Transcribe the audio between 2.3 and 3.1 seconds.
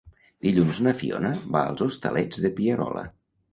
de Pierola.